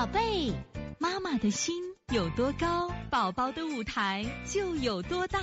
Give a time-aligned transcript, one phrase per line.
[0.00, 0.50] 宝贝，
[0.98, 1.74] 妈妈的心
[2.10, 5.38] 有多高，宝宝的舞台就有多大。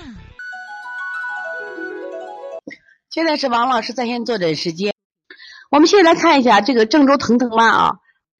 [3.08, 4.92] 现在是王老师在线坐诊时间。
[5.70, 7.92] 我们现在来看一下这个郑州腾腾妈啊，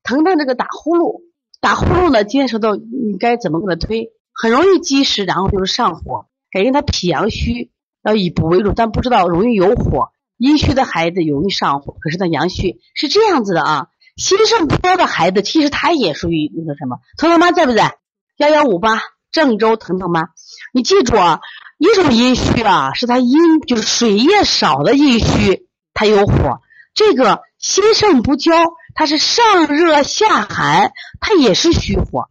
[0.02, 1.22] 腾腾这个打呼噜，
[1.60, 7.70] 打呼噜呢，今天说到你该怎么给他推，很容易积食，然后就是上火，感觉他脾阳虚，
[8.02, 13.90] 要以补为主，但不知道容易有火，阴虚的孩子容易上火，可是他阳虚，是这样子的啊。
[14.18, 17.96] 心肾不交的孩子，其实他也属于那个什么，腾腾妈在不在？
[18.36, 19.00] 幺幺五八
[19.30, 20.28] 郑州腾腾妈，
[20.72, 21.40] 你记住啊，
[21.78, 26.60] 一种阴虚啊，是他阴就是水液少的阴虚，他有火。
[26.94, 28.52] 这个心肾不交，
[28.94, 32.28] 它是上热下寒，它也是虚火。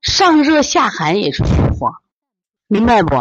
[0.00, 1.92] 上热下寒也是虚火，
[2.66, 3.14] 明白不？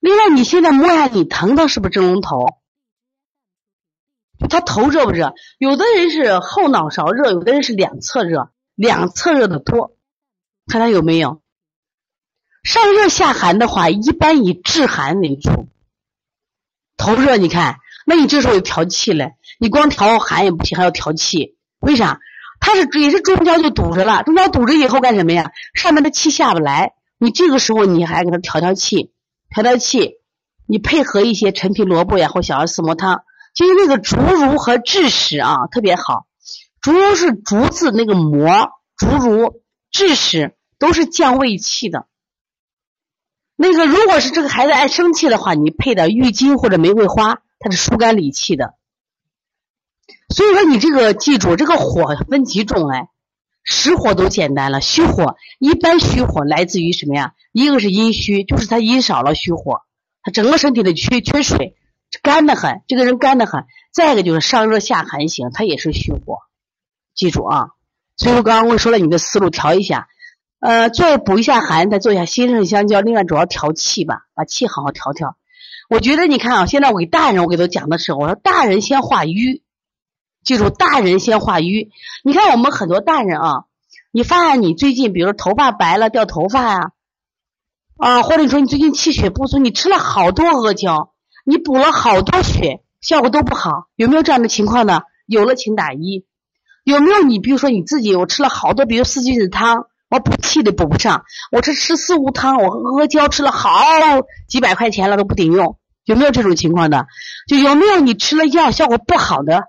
[0.00, 2.46] 另外，你现在摸下你腾腾是不是蒸笼头？
[4.48, 5.34] 他头热不热？
[5.58, 9.96] 有的人是后脑勺热，有的人是两侧热，两侧热的多。
[10.66, 11.40] 看他有没有
[12.62, 15.68] 上热下寒的话，一般以治寒为主。
[16.96, 21.56] 头热，你看，那你这时候有调气了，你光调寒也不行，还要调气。
[21.78, 22.20] 为啥？
[22.58, 25.52] 他是也是中焦就堵着了，中焦堵着以后干什么呀？
[25.74, 29.12] 上面的气下不来，你这个时候你还给他调调气，
[29.50, 30.14] 调调气，
[30.66, 33.22] 你配合一些陈皮萝卜呀或小儿四磨汤。
[33.56, 36.26] 其实那个竹茹和枳实啊，特别好。
[36.82, 42.06] 竹茹是竹子那个膜，竹茹、枳实都是降胃气的。
[43.56, 48.74] 那个如果是这个孩子爱生气的话，你配的郁金或者玫瑰花，它是疏肝理气的。
[50.28, 53.08] 所以说你这个记住，这个火分几种哎，
[53.64, 57.32] 实火都简单了，虚火一般虚火来自于什么呀？
[57.52, 59.80] 一个是阴虚，就是他阴少了虚火，
[60.22, 61.74] 他整个身体的缺缺水。
[62.22, 63.64] 干的很，这个人干的很。
[63.92, 66.38] 再一个就是上热下寒型，他也是虚火，
[67.14, 67.68] 记住啊。
[68.16, 70.08] 所以我刚刚我说了，你的思路调一下，
[70.60, 73.00] 呃，做补一下寒，再做一下心肾相交。
[73.00, 75.36] 另外主要调气吧，把气好好调调。
[75.88, 79.62] 我觉得你看啊，现在我给大人我给他讲的时候，我说大人先化瘀，
[80.44, 81.90] 记住大人先化瘀。
[82.22, 83.64] 你看我们很多大人啊，
[84.10, 86.92] 你发现你最近比如说头发白了掉头发呀，
[87.98, 91.12] 啊，或者说你最近气血不足，你吃了好多阿胶。
[91.48, 95.02] 你补了好多血，效果都不好，有没有这样的情况呢？
[95.26, 96.26] 有了，请打一。
[96.82, 103.78] 有没有你比如说你自己，我吃了好多，比如四君子汤，我补气的补不上，我吃吃四物汤，我阿胶吃了好
[104.48, 107.06] 几百块钱了都不顶用，有没有这种情况的？
[107.46, 109.68] 就有没有你吃了药效果不好的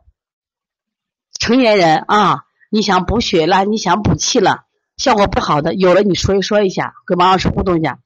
[1.40, 2.46] 成年人啊？
[2.72, 4.62] 你想补血了，你想补气了，
[4.98, 8.00] 效果不好的，有了你说一说一下，跟王老师互动一下。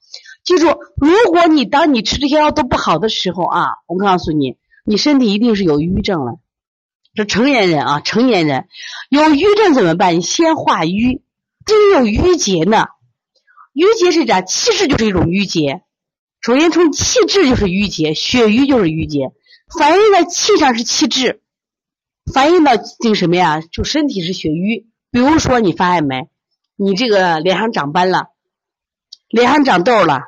[0.44, 6.40] 记住，如果你当你吃这些药都不好的时候啊，我告诉你，你身体一定是有瘀症了。
[7.14, 8.68] 这成年人啊，成年人
[9.10, 10.16] 有瘀症怎么办？
[10.18, 11.22] 你先化瘀。
[11.64, 12.88] 这里有瘀结呢，
[13.74, 14.42] 瘀结是啥？
[14.42, 15.84] 气滞就是一种瘀结。
[16.42, 19.32] 首先从气滞就是瘀结，血瘀就是瘀结，
[19.78, 21.42] 反映在气上是气滞，
[22.34, 23.62] 反映到这个什么呀？
[23.62, 24.88] 就身体是血瘀。
[25.12, 26.30] 比如说你发现没？
[26.76, 28.30] 你这个脸上长斑了，
[29.32, 30.24] 脸上长痘了。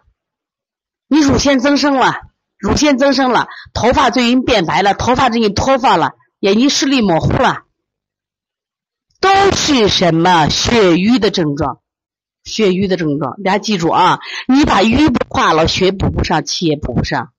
[1.08, 2.14] 你乳腺增生了，
[2.58, 7.64] 乳腺增生了，头发最近变白了，头发最近脱发了，眼睛视力模糊了，
[9.20, 11.80] 都是什么血瘀的症状？
[12.44, 14.20] 血瘀的症状，大家记住啊！
[14.48, 17.30] 你把瘀不化了，血补不上，气也补不上。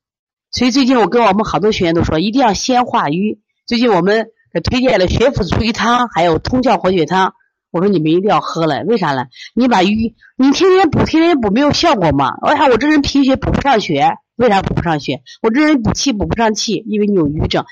[0.51, 3.41] 所以最近我跟我们好多学员都说，一定要先化瘀。
[3.67, 4.29] 最近我们
[4.63, 7.35] 推荐了血府逐瘀汤，还有通窍活血汤。
[7.75, 9.27] 我说你们一定要喝了，为啥呢？
[9.53, 12.37] 你把瘀，你天天补，天天补没有效果吗？
[12.43, 14.17] 为啥我这人贫血补不上血？
[14.37, 15.25] 为啥补不上血？
[15.43, 17.65] 我这人补气补不上气，因为你有瘀症。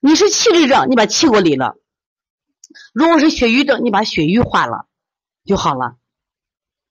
[0.00, 1.74] 你是气滞症，你把气给我理了；
[2.94, 4.86] 如果是血瘀症，你把血瘀化了
[5.44, 5.96] 就好了。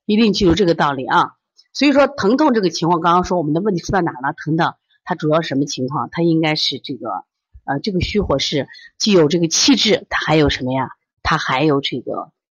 [0.05, 1.31] 一定记住这个道理啊！
[1.73, 4.35] 所以说疼痛这个情况，刚刚说我们的问题出在哪了？
[4.37, 6.09] 疼疼，它主要什么情况？
[6.11, 7.09] 它应该是这个，
[7.65, 8.67] 呃，这个虚火是
[8.99, 10.89] 既有这个气滞，它还有什么呀？
[11.23, 12.31] 它还有这个。